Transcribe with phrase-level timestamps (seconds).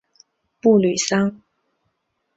[0.61, 1.43] 布吕桑。